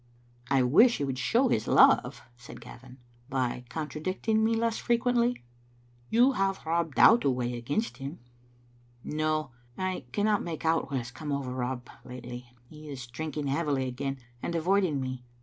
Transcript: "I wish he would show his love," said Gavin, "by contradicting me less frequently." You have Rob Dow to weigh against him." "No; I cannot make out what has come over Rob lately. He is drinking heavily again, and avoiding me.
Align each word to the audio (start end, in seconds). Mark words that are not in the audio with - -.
"I 0.49 0.63
wish 0.63 0.97
he 0.97 1.03
would 1.03 1.19
show 1.19 1.47
his 1.49 1.67
love," 1.67 2.23
said 2.35 2.59
Gavin, 2.59 2.97
"by 3.29 3.65
contradicting 3.69 4.43
me 4.43 4.55
less 4.55 4.79
frequently." 4.79 5.43
You 6.09 6.31
have 6.31 6.65
Rob 6.65 6.95
Dow 6.95 7.17
to 7.17 7.29
weigh 7.29 7.53
against 7.55 7.97
him." 7.97 8.17
"No; 9.03 9.51
I 9.77 10.05
cannot 10.11 10.41
make 10.41 10.65
out 10.65 10.89
what 10.89 10.97
has 10.97 11.11
come 11.11 11.31
over 11.31 11.53
Rob 11.53 11.87
lately. 12.03 12.49
He 12.67 12.89
is 12.89 13.05
drinking 13.05 13.45
heavily 13.45 13.87
again, 13.87 14.17
and 14.41 14.55
avoiding 14.55 14.99
me. 14.99 15.23